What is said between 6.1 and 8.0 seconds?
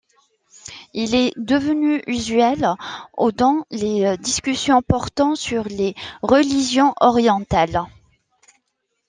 religions orientales.